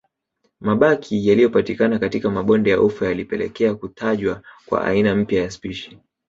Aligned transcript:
Mabaki 0.59 1.25
yaliyopatikana 1.27 1.99
katika 1.99 2.29
mabonde 2.29 2.69
ya 2.69 2.81
ufa 2.81 3.05
yalipelekea 3.05 3.75
kutajwa 3.75 4.41
kwa 4.65 4.85
aina 4.85 5.15
mpya 5.15 5.41
ya 5.41 5.51
spishi 5.51 5.99